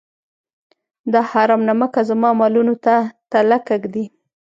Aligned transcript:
دا 1.11 1.21
حرام 1.31 1.61
نمکه 1.69 2.01
زما 2.09 2.29
مالونو 2.39 2.75
ته 2.85 2.95
تلکه 3.31 3.75
ږدي. 3.83 4.05